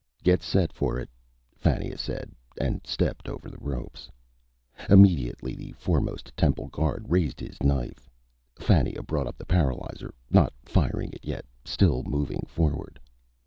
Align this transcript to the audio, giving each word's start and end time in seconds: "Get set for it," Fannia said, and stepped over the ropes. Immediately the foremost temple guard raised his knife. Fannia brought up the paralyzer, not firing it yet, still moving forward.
"Get 0.23 0.41
set 0.41 0.73
for 0.73 0.97
it," 0.97 1.11
Fannia 1.55 1.95
said, 1.95 2.31
and 2.59 2.81
stepped 2.83 3.29
over 3.29 3.51
the 3.51 3.59
ropes. 3.61 4.09
Immediately 4.89 5.53
the 5.53 5.73
foremost 5.73 6.35
temple 6.35 6.69
guard 6.69 7.05
raised 7.07 7.39
his 7.39 7.61
knife. 7.61 8.09
Fannia 8.55 9.03
brought 9.03 9.27
up 9.27 9.37
the 9.37 9.45
paralyzer, 9.45 10.11
not 10.31 10.53
firing 10.65 11.11
it 11.13 11.23
yet, 11.23 11.45
still 11.65 12.01
moving 12.01 12.43
forward. 12.47 12.99